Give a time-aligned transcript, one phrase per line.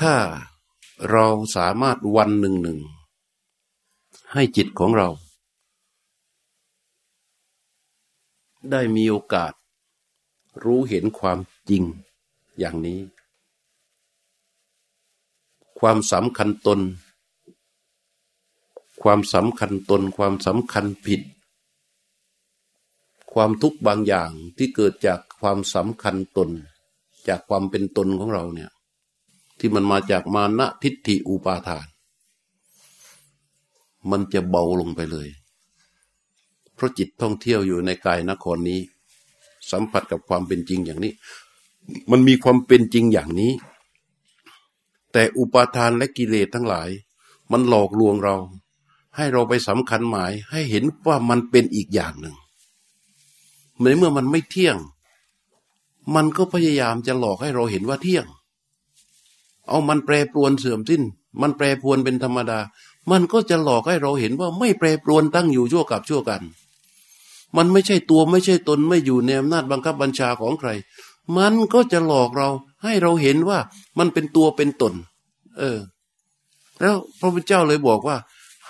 [0.00, 0.16] ถ้า
[1.10, 2.78] เราสามารถวันหนึ่งหนึ่ง
[4.32, 5.08] ให้จิตของเรา
[8.70, 9.52] ได้มีโอกาส
[10.64, 11.38] รู้เห็นความ
[11.68, 11.82] จริง
[12.58, 13.00] อย่างนี้
[15.78, 16.80] ความสำคัญตน
[19.02, 21.20] ความสำคัญตน ความสำคัญผิด
[23.32, 26.50] ความทุกข์บางอย่างที่เกิดจากความสำคัญตน
[27.28, 28.70] จากความเป็นตนของเราเนี่ย
[29.58, 31.86] ที่มันมาจากมานะทิฏฐิอุปาทาน
[34.10, 35.28] มันจะเบาลงไปเลย
[36.74, 38.80] เพราะจิตท่องเที่ยวอยู่ในกายนครนี้
[39.70, 41.12] สัมผัสกับความเป็นจริงอย่างนี้
[42.10, 43.52] มันมีความเป็นจริงอย่างนี้
[45.12, 46.88] แต่อุปาทานและกิเลสทั้งหลาย
[47.52, 48.36] มันหลอกลวงเรา
[49.16, 52.36] ให้เราไปสำคัญหมายให้เห็นว่ามันเป็นอีกอย่างหนึ่ง
[53.80, 54.76] ในเมื่อมันไม่เที่ยง
[56.14, 58.26] มันก็พยายามจะหลอกให้เราเห็นว่าเที่ยง
[59.68, 61.02] เอามันแปรปรวนเสื่อมสิ้น
[61.40, 62.58] มันแปรปรวนเป็นธรรมดา
[63.10, 66.42] มันก็จะหลอกให้เราเห็นว่าไม่แปรปรวนตั้งอยู่ชั่วกับชั่วกัน
[67.56, 70.70] มันไม่ใช่ตัวไม่ใช่ตนไม่อยู่ในอำนาจบังคับบัญชาของใคร
[71.36, 72.48] มันก็จะหลอกเรา
[72.82, 73.58] ให้เราเห็นว่า
[73.98, 74.94] มันเป็นตัวเป็นตน
[75.58, 75.78] เออ
[76.80, 78.16] แล้วพระพุทธเจ้าเลยบอกว่า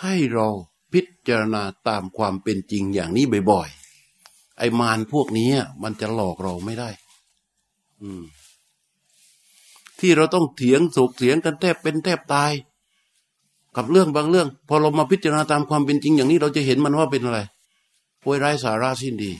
[0.00, 0.47] ให้เรา
[0.92, 5.50] พิจารณาตามความเป็นจริงอย่างนี้บ่อยๆไอ้มารพวกนี้
[5.83, 6.91] มันจะหลอกเราไม่ได้
[8.03, 8.22] อืม
[10.00, 12.52] ที่เราต้องเถียงสุกเถียงกันแทบเป็นแทบตาย
[13.77, 17.38] กับเรื่องบางเรื่อง พอเรามาพิจารณาตามความเป็นจริงอย่างนี้เราจะเห็นมันว่าเป็นอะไร
[18.22, 19.33] ป่วยไร้สาระสิ้นดี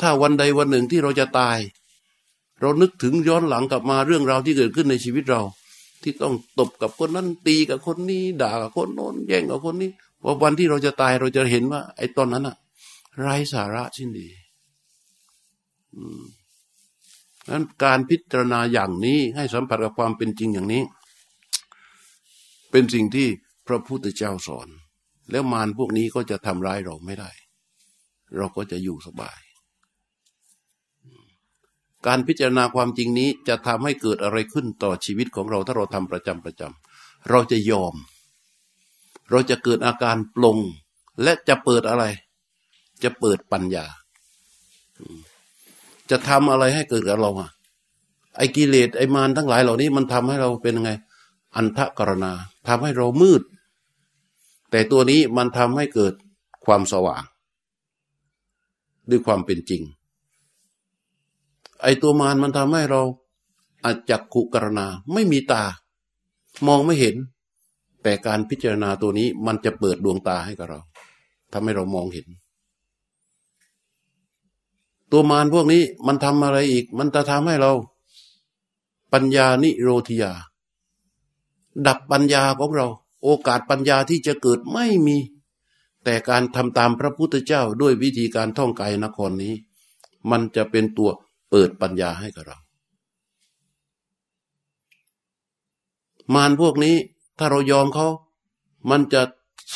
[0.00, 1.58] ถ้าวันใดวันหนึ่งที่เราจะตาย
[2.60, 5.40] เรานึกถึงย้อนหลังกลับมาเรื่องราวที่เกิดขึ้นในชีวิตเรา
[6.02, 9.90] ที่ต้องตบกับคนนั้นตีกับคนนี้ด่ากับคนโน้นแย่งกับคนนี้
[10.22, 12.54] พอวันที่เราจะตายเราจะเห็นว่า ไอ้ตอนนั้นอะ
[13.20, 14.28] ไร้สาระสิ้นดี
[15.94, 16.22] อืม
[17.50, 20.82] นั้นการพิจารณาอย่างนี้ให้สัมผัสกับความเป็นจริงอย่างนี้
[22.70, 23.28] เป็นสิ่งที่
[23.66, 24.68] พระพุทธเจ้าสอน
[25.30, 27.30] แล้วมารพวกนี้ก็จะทำร้ายเราไม่ได้
[28.36, 29.40] เราก็จะอยู่สบาย
[32.06, 37.94] การพิจารณาความจริงนี้จะทำให้เกิดอะไรขึ้นต่อชีวิตของเรา ถ้าเราทำประจำประจำเราจะยอม
[39.30, 40.58] เราจะเกิดอาการปลง
[41.22, 42.04] และจะเปิดอะไร
[43.02, 43.86] จะเปิดปัญญา
[46.10, 47.50] จะทำอะไรให้เกิดกับเราอะ
[48.36, 50.90] ไอ้กิเลสไอ้มารทั้งหลายเหล่านี้มันทำให้เราเป็นยังไง
[51.56, 52.32] อันทะกรณา
[52.68, 53.42] ทำให้เรามืด
[54.70, 56.14] แต่ตัวนี้มันทำให้เกิด
[56.64, 57.22] ความสว่าง
[59.10, 59.82] ด้วยความเป็นจริง
[61.82, 63.02] ไอ้ตัวมารมันทำให้เรา
[63.84, 65.64] อาจักขุกรณาไม่มีตา
[66.66, 67.16] มองไม่เห็น
[68.02, 70.80] แต่การพิจารณาตัวนี้มันจะเปิดดวงตาให้กับเรา
[71.52, 72.26] ทำให้เรามองเห็น
[75.12, 77.72] ตัวมารพวกนี้มันทำอะไรอีก มันจะทำให้เรา
[79.12, 80.32] ปัญญานิโรธยา
[81.86, 82.86] ดับปัญญาของเรา
[83.22, 85.16] โอกาสปัญญาที่จะเกิดไม่มี
[86.04, 89.54] แต่การทำตามพระพุทธเจ้าด้วยวิธีการท่องกายนครนี้
[90.30, 91.10] มันจะเป็นตัว
[91.50, 92.58] เปิดปัญญาให้กับเรา
[96.34, 96.96] มารพวกนี้
[97.38, 98.06] ถ้าเรายอมเขา
[98.90, 99.22] มันจะ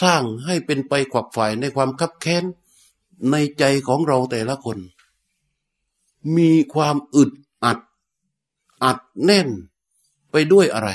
[0.03, 2.45] สร้างให้เป็นไปขวักฝ่ายในความคับแค้น
[3.31, 4.79] ในใจของเราแต่ละคน
[6.37, 7.31] มีความอึด
[7.65, 7.79] อัด
[8.85, 9.49] อัดแน่น
[10.31, 10.91] ไปด้วยอะไร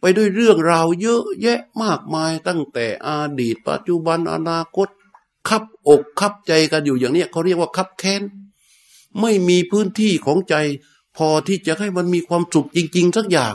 [0.00, 3.08] ไปด้วยเรื่องราวเยอะแยะมากมายตั้งแต่อ
[3.40, 4.88] ดีต ปัจจุบันอนาคต
[5.48, 8.22] คับอกคับใจกันอยู่อย่างนี้เขาเรียกว่าคับแค้น
[9.20, 10.54] ไม่มีพื้นที่ของใจ
[11.16, 13.54] พอที่จะให้มันมีความสุขจริง ๆ สักอย่าง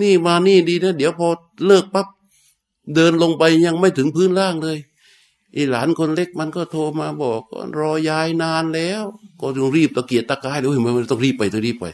[0.00, 1.28] นี่มานี่ดีนะ เดี๋ยวพอ
[1.66, 2.06] เลิกปั๊บ
[2.94, 4.78] เดินลงไปยังไม่ถึงพื้นล่างเลย
[5.56, 7.42] อีหลานคนเล็กมันก็โทรมาบอก
[7.78, 9.02] รอยายนานแล้ว
[9.40, 11.86] ก็ต้องรีบตะเกียกตะกายเลยมันต้องรีบไปต้องรีบไป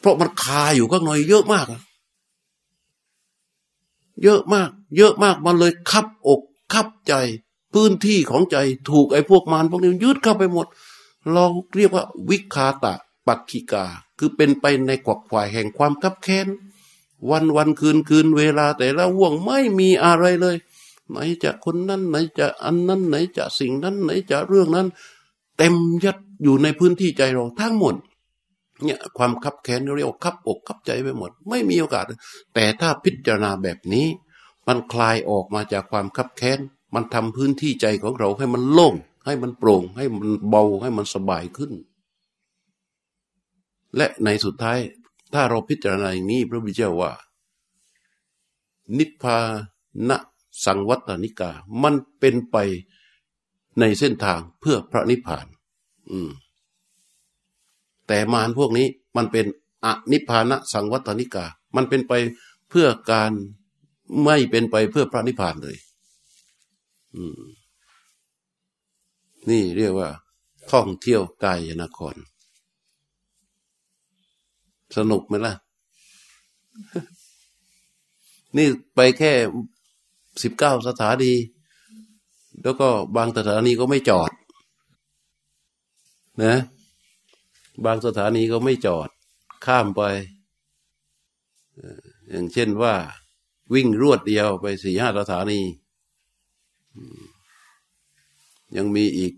[0.00, 1.66] เพราะมันคาอยู่ข้างในเยอะมาก
[4.22, 6.40] เยอะมาก เยอะมากมันเลยคับอก
[6.72, 7.14] คับใจ
[7.74, 8.56] พื้นที่ของใจ
[8.90, 10.66] ถูกไอ้พวกมารพวกนี้ยึดเข้าไปหมด
[11.32, 11.44] เรา
[11.76, 12.94] เรียกว่า วิคาตะ
[13.26, 13.84] ปักขิกา
[14.18, 16.46] คือเป็นไปในกวักฝ่ายแห่งความคับแค้น
[17.30, 20.56] วันวันคืนคืนเวลาแต่ละว่วงไม่มีอะไรเลย
[21.10, 24.86] ไหนจะคนนั้นไหนจะอันนั้นไหนจะสิ่งนั้นไหนจะเรื่องนั้น
[25.58, 25.74] เต็ม
[26.04, 27.94] ยัดอยู่ในพื้นที่ใจเราทั้งหมด
[28.82, 32.04] เนี่ยความคับแค้นเรียกคับอกคับใจไปหมด ไม่มีโอกาส
[32.54, 34.06] แต่ถ้าพิจารณาแบบนี้
[34.66, 36.58] มันคลายออกมาจากความคับแค้น
[36.94, 38.94] มันทำพื้นที่ใจของเราให้มันโล่ง
[39.26, 41.72] ให้มันโปร่ง ให้มันเบาให้มันสบายขึ้น
[43.96, 44.78] และในสุดท้าย
[45.34, 47.12] ถ้าเราพิจารณาอย่างนี้พระบิดาว่า
[48.98, 49.38] นิพพา
[50.08, 50.18] นะ
[50.64, 51.50] สังวัตนิกา
[51.82, 52.56] มันเป็นไป
[53.80, 55.46] ในเส้นทางเพื่อพระนิพพาน
[56.10, 56.30] อืม
[58.06, 58.86] แต่มารพวกนี้
[59.16, 59.46] มันเป็น
[59.84, 61.44] อนิพพานะสังวัตนิกา
[61.76, 62.12] มันเป็นไป
[62.70, 63.32] เพื่อการ
[64.24, 65.76] ไม่เป็นไปเพื่อพระนิพพานเลย
[67.16, 67.40] อืม
[69.50, 70.10] นี่เรียกว่า
[70.70, 72.14] ท่องเที่ยวกายนคร
[74.96, 75.54] สนุกไหมล่ะ
[78.56, 79.32] นี่ไปแค่
[80.42, 81.32] สิบเก้าสถานี
[82.62, 84.30] แล้วก็บางสถานีก็ไม่จอด
[86.44, 86.56] นะ
[87.84, 89.08] บางสถานีก็ไม่จอด
[89.66, 90.02] ข้ามไป
[92.30, 92.94] อย่างเช่นว่า
[93.74, 95.60] วิ่งรวดเดียวไปสี่ห้าสถานี
[98.76, 99.32] ยังมีอีก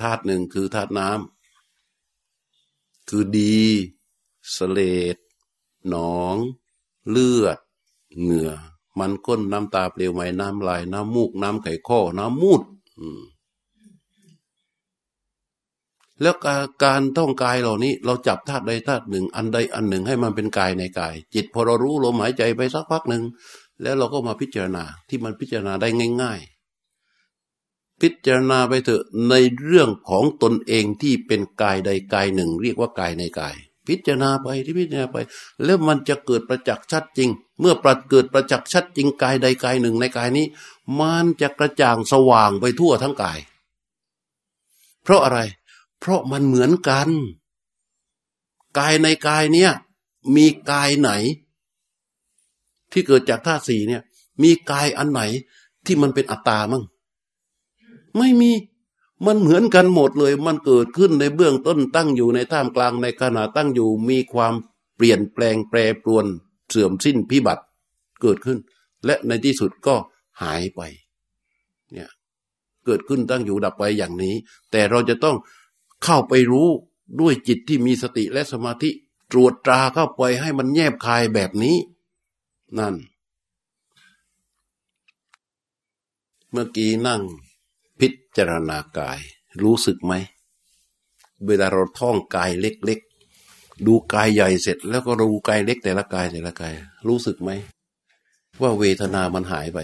[0.00, 3.62] ธาตุหนึ่งคือธาตุน้ำคือดี
[4.56, 4.80] สเล
[5.14, 5.16] ด
[5.88, 6.36] หนอง
[7.10, 7.58] เลือด
[8.20, 8.52] เหงื่อ
[8.98, 12.62] มันก้นน้ำตาเปลวไหมน้ำลาย น้ำมูก น้ำไข่ข้อ น้ำมูด
[16.22, 16.36] แล้ว
[16.84, 23.22] การท่องกายเหล่านี้ เราจับธาตุใดธาตุหนึ่ง อันใดอันหนึ่งให้มันเป็นกายในกาย จิตพอเรารู้ลมหายใจไปสักพักหนึ่ง
[23.82, 25.88] แล้วเราก็มาพิจารณาที่มันพิจารณาได้
[26.22, 26.40] ง่าย
[27.20, 29.34] ๆ พิจารณาไปเถอะใน
[29.64, 33.56] เรื่องของตนเองที่เป็นกายใดกายหนึ่ง เรียกว่ากายในกาย
[33.88, 35.16] พิจารณาไปที่พิจารณาไป
[35.64, 37.30] แล้วมันจะเกิดประจักษ์ชัดจริง
[37.60, 40.46] เมื่อประเกิดประจักษ์ชัดจริงกายใดกายหนึ่งในกายนี้
[41.00, 43.38] มันจะกระจ่างสว่างไปทั่วทั้งกาย
[45.02, 45.38] เพราะอะไร
[46.00, 47.08] เพราะมันเหมือนกัน
[48.78, 49.72] กายในกายเนี่ย
[50.36, 51.10] มีกายไหน
[52.92, 54.02] ที่เกิดจากธาตุสี่เนี่ย
[54.42, 55.22] มีกายอันไหน
[55.86, 56.84] ที่มันเป็นอัตตามั่ง
[58.16, 58.50] ไม่มี
[59.26, 64.54] มันเหมือนกันหมดเลย มันเกิดขึ้นในเบื้องต้นตั้งอยู่ในท่ามกลางในขณะตั้งอยู่ มีความ
[64.96, 66.26] เปลี่ยนแปลงแปรปรวน
[66.70, 67.64] เสื่อมสิ้นพิบัติ
[68.22, 68.58] เกิดขึ้น
[69.04, 69.94] และในที่สุดก็
[70.42, 70.80] หายไป
[71.92, 72.10] เนี่ย
[72.84, 74.34] เกิดขึ้นตั้งอยู่ดับไปอย่างนี้
[74.70, 75.36] แต่เราจะต้อง
[76.04, 76.68] เข้าไปรู้
[77.20, 78.90] ด้วยจิตที่มีสติและสมาธิ
[79.32, 81.76] ตรวจตราเข้าไปให้มันแยบคายแบบนี้
[82.78, 82.94] นั่น
[86.50, 87.22] เมื่อกี้นั่ง
[88.00, 89.20] พิจารณากาย
[89.62, 90.12] รู้สึกไหม
[91.46, 93.00] เวลาเราท่องกายเล็ก
[93.86, 96.72] ดูกายใหญ่เสร็จ แล้วก็ดูกายเล็กแต่ละกายแต่ละกาย
[97.08, 97.50] รู้สึกไหม
[98.60, 99.78] ว่าเวทนามันหายไป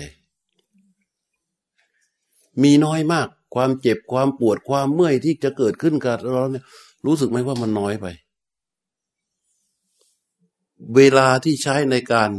[2.62, 6.64] มีน้อยมาก ความเจ็บความปวดความเมื่อยที่จะเกิดขึ้นกับเราเนี่ย
[7.06, 8.06] รู้สึกไหมว่ามันน้อยไป
[10.96, 12.30] เวลาที่ใช้ในการ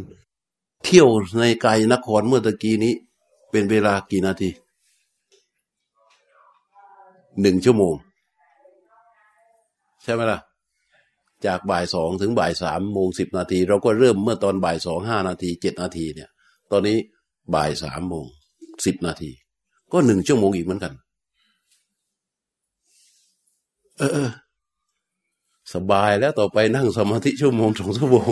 [0.84, 1.10] เที่ยว
[1.40, 2.94] ในกายนครเมื่อตะกี้นี้
[3.52, 4.50] เป็นเวลากี่นาที
[7.42, 7.96] หนึ่งชั่วโมง
[10.04, 10.40] ใช่ไหมล่ะ
[11.46, 16.30] จากบ่ายสองถึงบ่ายสามโมงสิบนาที เราก็เริ่มเมื่อตอนบ่ายสองห้านาทีเจ็ดนาทีเนี่ย
[16.72, 16.98] ตอนนี้
[17.56, 18.26] บ่ายสามโมง
[18.86, 19.32] สิบนาที
[19.92, 20.94] ก็หนึ่งชั่วโมงอีกเหมือนกัน
[24.00, 24.30] เออ
[25.74, 28.31] สบายแล้วต่อไปนั่งสมาธิชั่วโมงสองชั่วโมง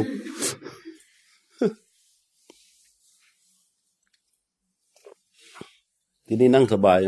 [6.27, 6.99] ทีนี้นั่งสบาย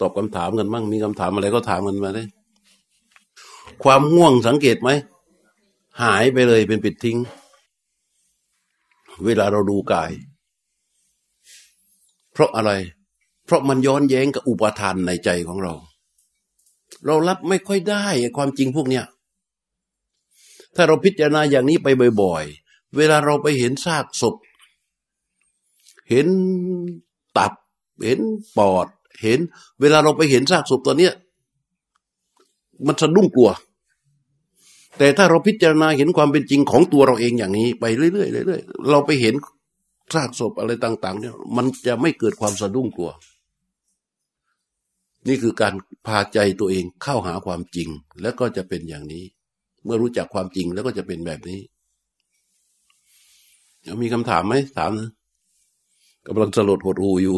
[0.00, 2.24] ตอบคำถามกันมั่งมีคำถามอะไรก็ถามกันมาได้
[3.82, 4.90] ความง่วงสังเกตไหม
[6.02, 7.18] หายไปเลยเป็นปิดทิ้ง
[9.24, 10.10] เวลาเราดูกาย
[12.32, 12.70] เพราะอะไร
[13.44, 15.74] เพราะมันย้อนแย้งกับอุปทานในใจของเรา
[17.04, 19.04] เรารับไม่ค่อยได้ความจริงพวกเนี้ย
[20.74, 21.88] ถ้าเราพิจารณาอย่างนี้ไป
[22.22, 24.34] บ่อยๆ เวลาเราไปเห็นซากศพ
[26.10, 26.26] เห็น
[27.38, 27.52] ตับ
[28.04, 28.20] เห็น
[28.58, 28.86] ปอด
[29.22, 29.38] เห็น
[29.80, 31.14] เวลาเราไปเห็นซากศพตัวเนี้ย
[32.86, 33.50] มันสะดุ้งกลัว
[34.98, 39.34] แต่ถ้าเราพิจารณาเห็นความเป็นจริงของตัวเราเองอย่างนี้ ไปเรื่อยๆเรื่อยๆเราไปเห็น
[40.14, 43.10] ซากศพอะไรต่าง ๆ เนี่ย มันจะไม่เกิดความสะดุ้งกลัว
[45.28, 45.74] นี่คือการ
[46.06, 47.88] พาใจตัวเองเข้าหาความจริง
[48.22, 49.24] แล้วก็จะเป็นอย่างนี้
[49.84, 51.60] เมื่อรู้จักความจริงแล้วก็จะเป็นแบบนี้
[54.02, 55.10] มีคำถามไหมถามนะ
[56.26, 57.36] กำลังสลดหดหูอยู่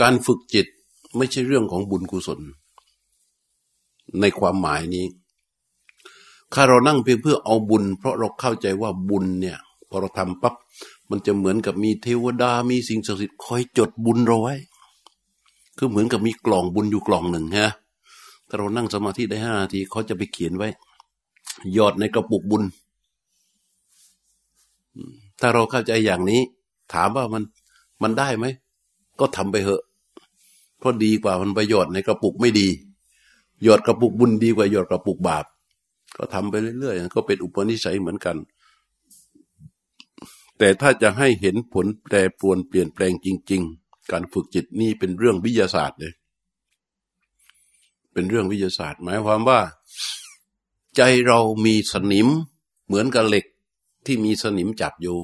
[0.00, 0.66] การฝึกจิต
[1.16, 2.40] ไม่ใช่เรื่องของบุญกุศล
[4.20, 5.06] ในความหมายนี้
[6.52, 10.54] ถ้าเรานั่งเพียงเพื่อเอาบุญ เพราะเราเข้าใจว่าบุญเนี่ยพอเราทำปั๊บ
[11.10, 14.54] มันจะเหมือนกับมีเทวดามีสิ่งศักดิ์สิทธิ์คอยจดบุญเราไว้
[15.78, 17.70] คือเหมือนกับมีกล่องบุญอยู่กล่องหนึ่งฮะ
[18.48, 20.68] ถ้าเรานั่งสมาธิได้ห้านาทีเขาจะไปเขียนไว้
[21.76, 22.62] ยอดในกระปุกบุญ
[25.40, 26.40] ถ้าเราเข้าใจอย่างนี้
[26.92, 27.42] ถามว่ามัน
[28.02, 28.46] มันได้ไหม
[29.20, 29.82] ก็ทำไปเหอะ
[30.82, 32.68] เพราะดีกว่ามันไปหยอดในกระปุกไม่ดี
[33.62, 35.44] หยอดกระปุกบุญดีกว่าหยอดกระปุกบาป
[36.16, 38.36] ก็ทำไปเรื่อยๆก็เป็นอุปนิสัยเหมือนกัน
[40.58, 46.12] แต่ถ้าจะให้เห็นผลแปรปรวนเปลี่ยนแปลงจริง ๆ การฝึกจิตนี่เป็นเรื่องวิทยาศาสตร์เลย
[48.12, 49.60] เป็นเรื่องวิทยาศาสตร์ หมายความว่า
[50.96, 52.28] ใจเรามีสนิม
[52.86, 53.44] เหมือนกับเหล็ก
[54.06, 55.18] ที่มีสนิมจับอยู่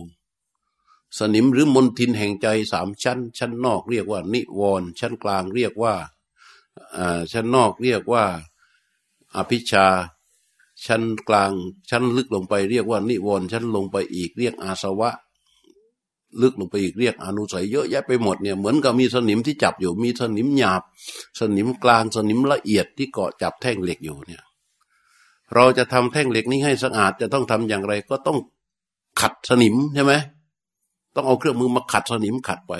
[1.18, 5.94] สนิมหรือมนทินแห่งใจสามชั้น ชั้นนอกเรียกว่า นิวรณ์ชั้นกลางเรียกว่า
[7.32, 8.24] ชั้นนอกเรียกว่า
[9.36, 9.86] อภิชา
[10.86, 11.52] ชั้นกลาง
[11.90, 15.10] ชั้นลึกลงไปเรียกว่า นิวรณ์ชั้นลงไปอีกเรียกอาสวะ
[16.42, 20.82] ลึกลงไปอีกเรียกอนุสัยเยอะแยะไปหมดเนี่ยเหมือนกับมีสนิมที่จับอยู่ มีสนิมหยาบ
[21.40, 24.42] สนิมกลางสนิมละเอียดที่เกาะจับแท่งเหล็กอยู่เนี่ย
[25.54, 28.38] เราจะทำแท่งเหล็กนี้ให้สะอาดจะต้องทำอย่างไรก็ต้อง
[29.20, 30.12] ขัดสนิมใช่ไหม
[31.14, 32.74] ต้องเอาเครื่องมือมาขัดสนิมขัดไป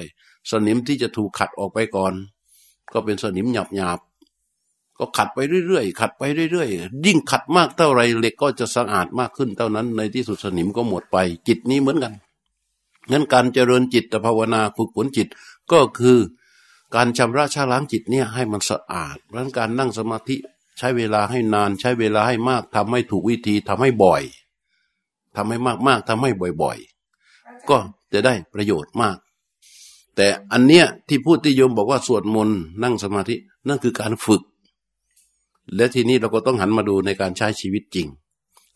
[0.51, 2.13] สนิมที่จะถูกขัดออกไปก่อน
[2.93, 3.99] ก็เป็นสนิมหยาบหยาบ
[4.99, 11.17] ก็ขัดไปเรื่อยๆขัดไปเรื่อยๆยิ่งขัดมากเท่าไรเหล็กก็จะสะอาดมากขึ้นเท่านั้น ในที่สุดสนิมก็หมดไป
[11.49, 12.15] จิตนี้เหมือนกัน
[13.11, 15.29] งั้นการเจริญจิตภาวนาฝึกฝนจิต
[15.73, 16.19] ก็คือ
[16.95, 20.37] การชำระชาล้างจิตเนี่ยให้มันสะอาดเพราะการนั่งสมาธิ
[20.79, 24.23] ใช้เวลาให้นานใช้เวลาให้มากทำให้ถูกวิธีทำให้บ่อย
[25.37, 26.31] ทำให้มากๆทำให้
[26.63, 26.79] บ่อย
[27.25, 27.77] ๆ ก็
[28.13, 29.17] จะได้ประโยชน์มาก
[30.17, 33.37] แต่อันเนี้ยที่พูดที่โยมบอกว่าสวดมนต์นั่งสมาธิ
[33.69, 34.43] นั่นคือการฝึก
[35.77, 38.07] และทีนี้เราก็ต้องหันมาดูในการใช้ชีวิตจริง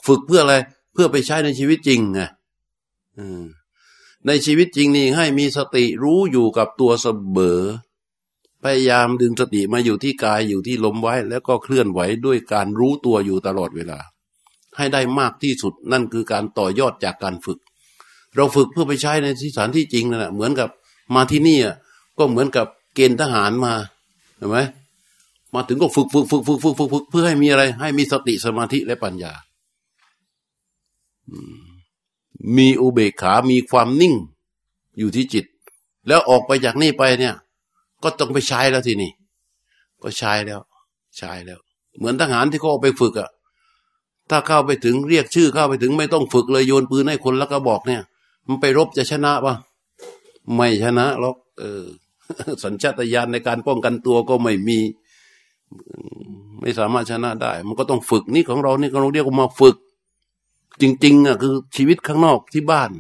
[0.06, 0.54] ฝึกเพื่ออะไร
[0.92, 2.20] เพื่อไปใช้ในชีวิตจริงไง
[4.26, 7.60] ในชีวิตจริงนี่ให้มีสติรู้อยู่กับตัวเสมอ
[8.62, 13.98] พยายามดึงสติมาอยู่ที่กายอยู่ที่ลมไว้ แล้วก็เคลื่อนไหวด้วยการรู้ตัวอยู่ตลอดเวลา
[14.76, 17.58] ให้ได้มากที่สุดนั่นคือการต่อยอดจากการฝึก
[18.36, 20.68] เราฝึกเพื่อไปใช้ในที่สถานที่จริงนั่นแหละเหมือนกับ
[21.14, 21.76] มาที่นี่อะ
[22.18, 23.72] ก็เหมือนกับเกณฑ์ทหารมา
[24.36, 24.58] เห็นไหม
[25.54, 29.32] มาถึงก็ฝึกฝึกฝึกฝึกฝึกฝึกฝึกเพื่อให้มีอะไร ให้มีสติสมาธิและปัญญา
[32.56, 34.14] มีอุเบกขา มีความนิ่ง
[34.98, 35.44] อยู่ที่จิต
[36.08, 37.34] แล้วออกไปจากนี่ไปเนี่ย
[38.02, 39.10] ก็ต้องไปใช้แล้วทีนี้
[40.02, 40.60] ก็ใช้แล้ว
[41.16, 41.58] ใช้แล้ว
[41.98, 43.30] เหมือนทหารที่เขาออกไปฝึกอะ
[44.30, 48.02] ถ้าเข้าไปถึงเรียกชื่อเข้าไปถึงไม่ต้องฝึกเลยโยนปืนให้คนแล้วก็บอกเนี่ย
[48.46, 49.54] มันไปรบจะชนะปะ
[50.54, 51.84] ไม่ชนะหรอกเออ
[52.64, 54.78] สัญชาตญาณในการป้องกันตัวก็ไม่มี
[56.60, 59.76] ไม่สามารถชนะได้ มันก็ต้องฝึกนี่ของเรานี่เราเรียกว่ามาฝึก
[60.80, 62.90] จริง ๆอะคือชีวิตข้างนอกที่บ้าน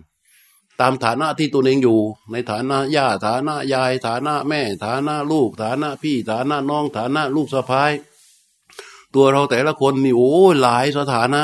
[0.80, 1.98] ตามฐานะที่ตัวเองอยู่
[2.32, 7.92] ในฐานะย่าฐานะยาย ฐานะแม่ ฐานะลูก ฐานะพี่ ฐานะน้อง ฐานะลูกสะพ้าย
[9.14, 10.32] ตัวเราแต่ละคนนี่โอ้
[10.62, 11.42] หลายสถานะ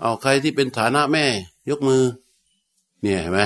[0.00, 1.26] เอาใครที่เป็นฐานะแม่
[1.70, 2.02] ยกมือ
[3.02, 3.40] เนี่ยเห็นไหม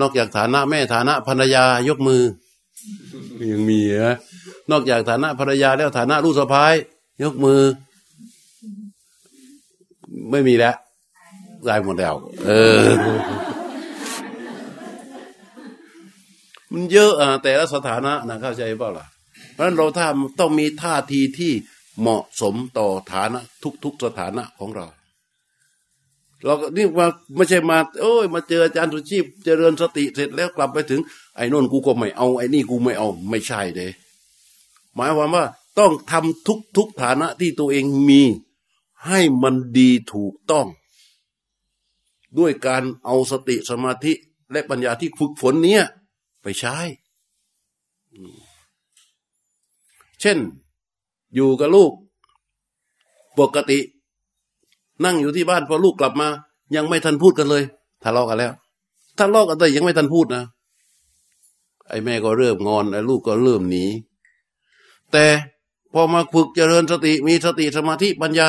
[0.00, 2.22] นอกจากฐานะแม่ฐานะภรรยายกมือ
[3.52, 4.16] ยังมีนะ
[4.70, 6.74] นอกจากฐานะภรรยาแล้วฐานะลูกสะพ้าย
[7.22, 7.60] ยกมือ
[10.30, 10.76] ไม่มีแล้ว
[11.68, 12.14] ตายหมดแล้ว
[12.46, 12.50] เอ
[12.82, 12.86] อ
[16.72, 19.06] มันเยอะอะแต่ละสถานะนะเข้าใจเปล่าล่ะ
[19.52, 20.06] เพราะฉะนั้นเราถ้า
[20.40, 21.52] ต้องมีท่าทีที่
[22.00, 23.40] เหมาะสมต่อฐานะ
[23.84, 24.86] ทุก ๆสถานะของเรา
[26.44, 27.06] เราก็นี่มา
[27.36, 31.00] ไม่ใช่มาโอ้ยมาเจออาจารย์สุชีพเจริญสติเสร็จแล้วกลับไปถึง
[31.36, 33.88] ไอ้นนกูก็ไม่เอาไอ้นี่กูไม่เอาไม่ใช่เด้
[34.94, 35.44] หมายความว่า
[35.78, 38.22] ต้องทำทุกทุกฐานะที่ตัวเองมี
[39.06, 40.66] ให้มันดีถูกต้อง
[42.38, 44.12] ด้วยการเอาสติสมาธิ
[44.52, 45.82] และปัญญาที่ฝึกฝนเนี้ย
[46.42, 46.76] ไปใช้
[50.20, 50.38] เช่น
[51.34, 51.92] อยู่กับลูก
[53.38, 53.78] ปกติ
[55.04, 56.28] นั่งอยู่ที่บ้านพอลูกกลับมา
[56.76, 57.62] ยังไม่ทันพูดกันเลย
[58.04, 58.52] ทะเลาะกันแล้ว
[59.18, 60.44] ทะเลาะกันแต่ยังไม่ทันพูดนะ
[61.88, 63.84] ไอ้แม่ก็เริ่มงอนไอ้ลูกก็เริ่มหนี
[65.12, 65.24] แต่
[65.92, 68.48] พอมาฝึกเจริญสติมีสติสมาธิปัญญา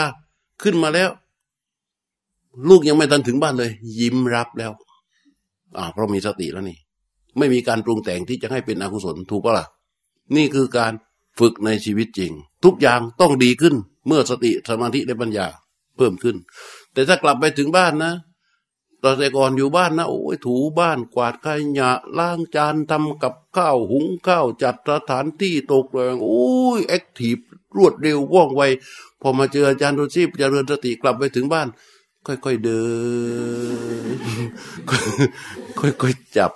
[0.63, 1.09] ขึ้นมาแล้ว
[2.69, 4.71] ลูกยังไม่ทันถึงบ้านเลย ยิ้มรับแล้ว
[5.77, 6.77] อ่า เพราะมีสติแล้วนี่
[7.37, 9.65] ไม่มีการปรุงแต่งที่จะให้เป็นอกุศลถูกปะล่ะ
[10.35, 10.93] นี่คือการ
[11.39, 12.31] ฝึกในชีวิตจริง
[12.65, 13.75] ทุกอย่างต้องดีขึ้น
[14.07, 15.47] เมื่อสติสมาธิและปัญญา
[16.01, 16.35] พิ่มขึ้น
[16.93, 18.13] แต่ถ้ากลับไปถึงบ้านนะ
[19.03, 21.47] ตอนแต่ก่อนอยู่บ้านนะโอ้ยถูบ้านกวาดข
[21.79, 27.37] ยะล้างจานทำกับข้าวหุงข้าวจัดสถานที่ตกแต่งโอ้ยแอคทีฟ
[27.77, 28.61] รวดเร็วว่องไว
[29.21, 31.67] พอมาเจออาจารย์โรชีพเจริญสติกลับไปถึงบ้าน
[32.27, 32.83] ค่อยๆเดิ
[34.15, 34.17] น
[35.79, 36.51] ค่อยๆจับ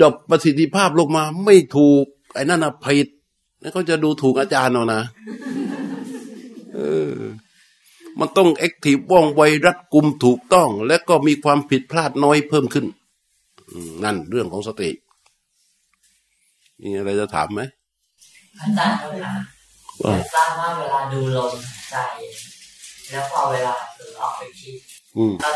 [0.00, 2.04] ดับประสิทธิภาพลงมาไม่ถูก
[2.34, 3.08] ไอ้นั่นนะผิด
[3.60, 5.02] แล้วเขาจะดูถูกอาจารย์เอานะ
[6.78, 7.14] เออ
[8.18, 12.86] มันต้องแอคทีฟว่องไวรัดกุมถูกต้อง และก็มีความผิดพลาดน้อยเพิ่มขึ้น
[14.04, 14.90] นั่นเรื่องของสติ
[16.82, 17.60] มีอะไรจะถามไหม
[18.60, 19.12] อาจารย์ครับ
[20.34, 21.52] ทราบว่าเวลาดูลม
[21.90, 21.96] ใจ
[23.10, 24.76] แล้วพอเวลาเผลอออกไปคิด
[25.42, 25.50] ก็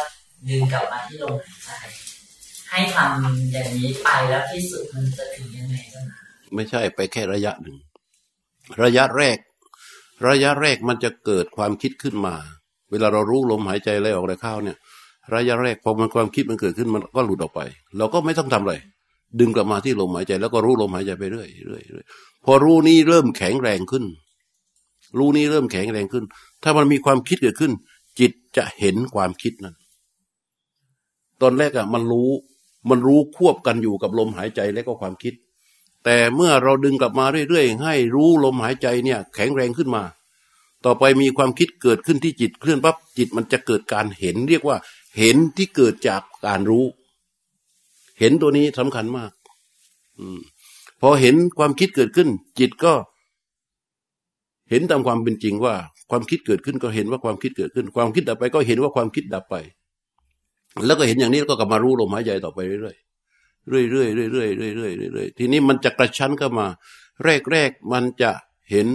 [0.49, 6.05] ดึงกลับมาที่ลมหายใจหให้ทำอย่างนี้ไปแล้วที่สุดมันจะถึงยังไงกัน
[6.55, 7.77] ไม่ใช่ไปแค่ระยะหนึ่ง
[8.83, 9.39] ระยะแรก
[10.29, 12.35] ระยะแรกมันจะเกิดความคิดขึ้นมา
[12.91, 14.77] เวลาเรารู้ลมหายใจไหลออกไหลเข้าเนี่ย
[15.35, 17.61] ระยะแรกพอมันความคิดมันเกิดขึ้นมันก็หลุดออกไป
[17.99, 18.75] เราก็ไม่ต้องทำอะไร
[19.41, 22.07] ดึงกลับมาที่ลมหายใจ แล้วก็รู้ลมหายใจไปเรื่อยเรื่อยเรื่อย
[22.45, 24.05] พอรู้นี้เริ่มแข็งแรงขึ้น
[25.19, 26.25] รู้นี้เริ่มแข็งแรงขึ้น
[26.63, 27.73] ถ้ามันมีความคิดเกิดขึ้น
[28.19, 29.77] จิตจะเห็นความคิดนั้น
[31.43, 32.31] ตอนแรกอะมันรู้
[32.91, 35.35] มันรู้ควบกันอยู่กับลมหายใจและก็ความคิด
[36.05, 40.03] แต่เมื่อเราดึงกลับมาเรื่อยๆ ให้รู้ลมหายใจเนี่ยแข็งแรงขึ้นมา
[40.85, 44.77] ต่อไปมีความคิดเกิดขึ้นที่จิตเคลื่อนปั๊บจิตมันจะเกิดการเห็นเรียกว่า
[45.19, 46.85] เห็นที่เกิดจากการรู้
[48.21, 49.31] เห็นตัวนี้สำคัญมาก
[50.19, 50.21] อ
[51.01, 52.29] พอเห็นความคิดเกิดขึ้น
[52.59, 52.93] จิตก็
[54.71, 55.75] เห็นตามความเป็นจริงว่า
[56.11, 59.55] ความคิดเกิดขึ้นก็เห็นว่าความคิดเกิดขึ้น ความคิดดับไปก็เห็นว่าความคิดดับไป
[60.87, 63.12] แล้วก็เห็นอย่างนี้แล้วก็กลับมารู้ลมหายใจต่อไปเรื่อยๆ
[63.69, 66.67] เรื่อยๆเรื่อยๆเรื่อยๆเรื่อยๆเรื่อยๆทีนี้มันจะกระชั้นเข้ามา
[67.51, 68.31] แรกๆมันจะ
[68.71, 68.87] เห็น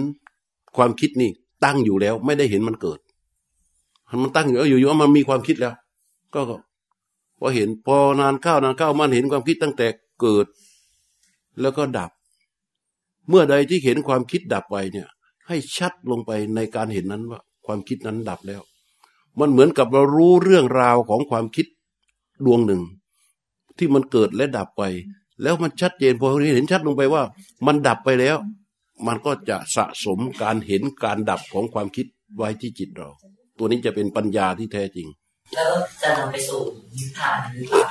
[0.76, 1.30] ความคิดนี่
[1.64, 2.98] ตั้งอยู่แล้ว ไม่ได้เห็นมันเกิด
[4.22, 5.74] มันตั้งอยู่อยู่ๆมันมีความคิดแล้ว
[6.34, 6.40] ก็
[7.38, 9.86] พอเห็นพอนานเข้านานเข้ามันเห็นความคิดตั้งแต่
[10.20, 10.46] เกิด
[11.60, 12.10] แล้วก็ดับ
[13.28, 15.08] เมื่อใดที่เห็นความคิดดับไปเนี่ย
[15.48, 18.62] ให้ชัดลงไปในการเห็นนั้นว่า ความคิดนั้นดับแล้ว
[19.40, 21.66] มันเหมือนกับเรารู้เรื่องราวของความคิด
[22.44, 22.82] ดวงหนึ่ง
[23.78, 24.82] ที่มันเกิดและดับไป
[25.42, 27.22] แล้วมันชัดเจนพอเห็นชัดลงไปว่า
[27.66, 28.36] มันดับไปแล้ว
[29.06, 32.06] มันก็จะสะสมการเห็นการดับของความคิด
[32.36, 33.08] ไว้ที่จิตเรา
[33.58, 35.08] ตัวนี้จะเป็นปัญญาที่แท้จริง
[35.54, 36.60] แล้วจะนำไปสู่
[36.96, 37.88] นิพพานหรือเปล่า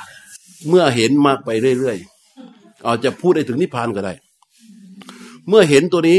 [0.68, 4.14] เมื่อเห็นมากไปเรื่อยๆอาจจะพูดได้ถึงนิพพานก็ได้
[5.48, 6.18] เมื่อเห็นตัวนี้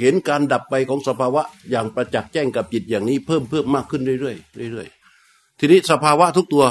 [0.00, 6.64] เห็นการดับไปของสภาวะอย่างประจักษ์แจ้งกับจิตอย่างนี้เพิ่มเพิ่มมากขึ้นเรื่อยๆเรื่อยๆทีนี้สภาวะทุกตัว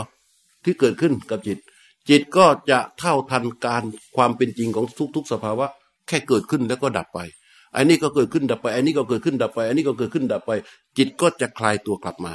[0.63, 1.58] ที่เกิดขึ้นกับจิต
[2.10, 3.84] จิตก็จะเท่าทันการ
[4.15, 5.65] ความเป็นจริงของทุก ๆ สภาวะ
[6.08, 7.19] แค่เกิดขึ้นแล้วก็ดับไป
[7.76, 10.52] อันนี้ก็เกิดขึ้นดับไปอันนี้ก็เกิดขึ้นดับไปอันนี้ก็เกิดขึ้นดับไป
[10.97, 12.34] จิตก็จะคลายตัวกลับมา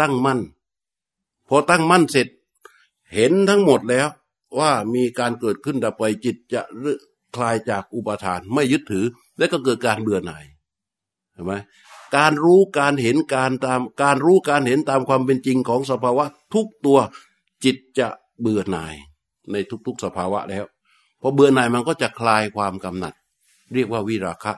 [0.00, 0.40] ตั้งมั่น
[1.48, 2.28] พอตั้งมั่นเสร็จ
[3.14, 4.08] เห็นทั้งหมดแล้ว
[4.58, 6.60] ว่ามีการเกิดขึ้นดับไป จิตจะ
[7.36, 9.04] คลายจากอุปทาน ไม่ยึดถือ
[9.38, 10.44] และก็เกิดการเบื่อหน่าย
[11.32, 11.52] เห็นไหม
[12.16, 16.98] การรู้การเห็นการตาม การรู้การเห็นตามความเป็นจริงของสภาวะทุกตัว
[17.64, 18.08] จิตจะ
[18.40, 18.94] เบื่อหน่าย
[19.52, 20.64] ในทุกๆสภาวะแล้ว
[21.20, 23.14] พอเบื่อหน่ายมันก็จะคลายความกำหนัด
[23.74, 24.52] เรียกว่าวิราคะ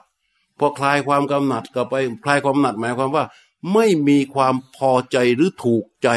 [0.59, 3.25] พอคลายความกำหนัดก็ไปคลายความกำหนัดหมายความว่า
[3.73, 6.09] ไม่มีความพอใจหรือถูกใจ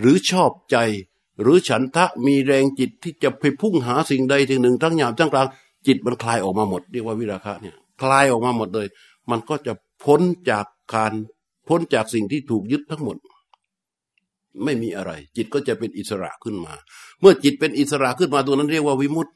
[0.00, 0.76] หรือชอบใจ
[1.42, 5.48] หรือฉันทะมีแรงจิตที่จะไปพุ่งหาสิ่งใดสิ่งหนึ่งทั้งหยาบทั้งกลาง
[5.86, 8.86] จิตมันคลายออกมาหมดเรียกว่าวิราคะเนี่ยคลายออกมาหมดเลย
[9.30, 9.72] มันก็จะ
[10.04, 11.12] พ้นจากการ
[11.68, 13.16] พ้นจากสิ่งที่ถูกยึดทั้งหมด
[14.64, 16.72] ไม่มีอะไร จิตก็จะเป็นอิสระขึ้นมา
[17.20, 19.32] เมื่อจิตเป็นอิสระขึ้นมาตัวนั้นเรียกว่าวิมุตติ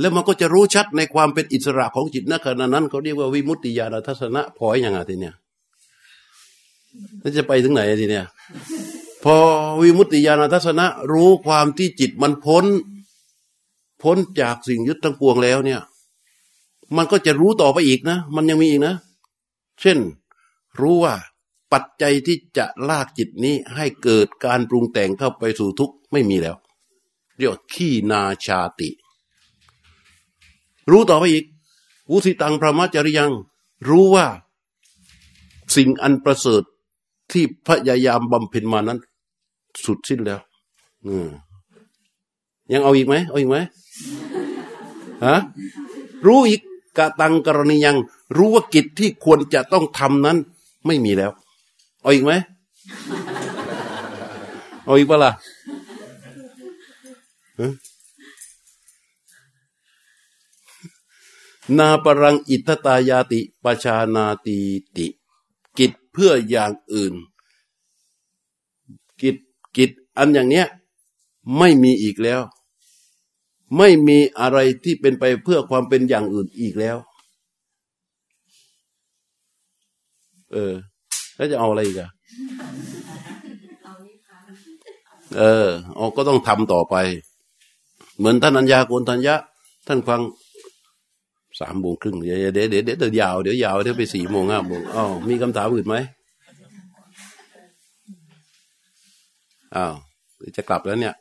[0.00, 5.34] แล้วมันก็จะรู้ชัดในความเป็นอิสระของจิตณขณะนั้นเขาเรียกว่าวิมุตติญาณทัศนะพออย่างไงทีเนี้ย
[7.20, 8.26] แล้วจะไปถึงไหนทีเนี้ย
[9.24, 9.34] พอ
[9.82, 12.64] วิมุตติญาณทัศนะ รู้ความที่จิตมันพ้น
[14.02, 15.80] พ้นจากสิ่งยึดทั้งปวงแล้วเนี่ย
[16.96, 18.94] มันก็จะรู้ต่อไปอีกนะ มันยังมีอีกนะ
[19.80, 19.98] เช่น
[20.80, 21.14] รู้ว่า
[21.72, 26.56] ปัจจัยที่จะลากจิตนี้ให้เกิดการปรุงแต่งเข้าไปสู่ทุกข์ไม่มีแล้ว
[27.36, 28.90] เรียกว่าขี้นาชาติ
[30.90, 31.44] รู้ต่อไปอีก
[32.10, 33.32] วุสิตังพระมัจจริยัง
[33.88, 34.26] รู้ว่า
[35.76, 36.62] สิ่งอันประเสริฐ
[37.32, 38.98] ที่พยายามบำเพ็ญมานั้น
[39.84, 40.40] สุดสิ้นแล้ว
[42.72, 43.56] ยังเอาอีกไหมเอาอีกไหม
[45.26, 45.36] ฮะ
[46.26, 46.60] รู้อีก
[46.98, 47.96] กะตังกรณียัง
[48.36, 50.38] รู้ว่ากิจที่ควรจะต้องทำนั้น
[50.86, 51.30] ไม่มีแล้ว
[52.02, 52.32] เอาอีกไหม
[54.84, 55.32] เอาอีกเปล่ะ
[57.58, 57.72] ฮะ
[61.78, 64.58] นาปรังอิทธตายาติปชานาตี
[64.96, 65.06] ติ
[65.78, 67.14] กิจเพื่ออย่างอื่น
[69.20, 69.36] กิจ
[69.76, 70.66] กิจอันอย่างเนี้ย
[71.58, 72.40] ไม่มีอีกแล้ว
[73.76, 76.96] ไม่มีอะไรที่เป็นไปเพื่อความเป็นอย่างอื่นอีกแล้ว
[80.52, 80.74] เออ
[81.40, 82.10] แล้วจะเอาอะไรอีกอะ
[85.36, 86.96] เออเอาก็ต้องทำต่อไป
[88.18, 89.34] เหมือนท่านอัญญาโกนทัญญะ
[89.88, 90.20] ท่านฟัง
[91.60, 95.96] สามโมงครึ่งเดี๋ยวเดี๋ยวเดี๋ยวเดี๋ยวยาวเดี๋ยวยาวเดี๋ยวไปสี่โมงห้าโมงอ๋อมีคำถามอื่นไหม
[99.76, 99.94] อ้าว
[100.56, 101.14] จะกลับแล้วเนี่ย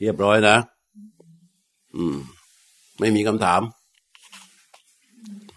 [0.00, 0.56] เรียบร้อยนะ
[1.96, 2.16] อืม
[3.00, 3.62] ไม่มีคำถาม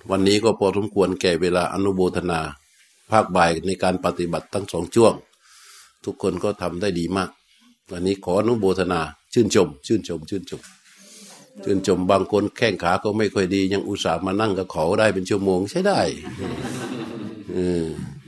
[0.09, 2.41] วันนี้ก็พอสมควรแก่เวลาอนุโมทนา
[3.11, 5.13] ภาคบ่ายในการปฏิบัติทั้งสองช่วง
[6.05, 7.29] ทุกคนก็ทำได้ดีมาก
[7.91, 9.01] วันนี้ขออนุโมทนา
[9.33, 10.61] ชื่นชม ชื่นชม ชื่นชม
[11.63, 16.01] ชื่นชมบางคนแข้งขาก็ไม่ค่อยดี ยังอุตส่าห์มานั่งกับเขาได้เป็นชั่วโมงใช้ได้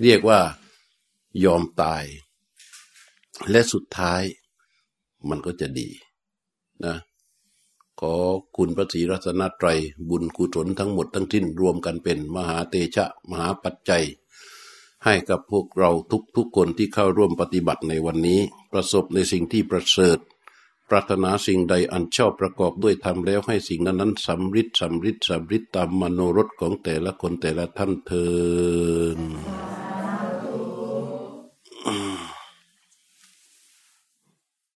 [0.01, 0.39] เรียกว่า
[1.45, 2.03] ยอมตาย
[3.51, 4.21] และสุดท้าย
[5.29, 5.89] มันก็จะดี
[6.85, 6.95] นะ
[8.07, 8.19] ขอ
[8.57, 14.05] คุณพระศรีรัตนตรัย บุญกุศลทั้งหมดทั้งทิ้นรวมกันเป็นมหาเตชะมหาปัจจัย
[15.05, 15.91] ให้กับพวกเรา
[16.35, 18.39] ทุกๆคนที่เข้าร่วมปฏิบัติในวันนี้
[18.71, 20.17] ประสบในสิ่งที่ประเสริฐ
[20.89, 28.27] ปรารถนาสิ่งใดอันชอบประกอบด้วยธรรมแล้วให้สิ่งนั้นนั้นสำริดสำริดสำริดตามมโนรสของแต่ละคนแต่ละท่านเทิ
[29.17, 29.19] น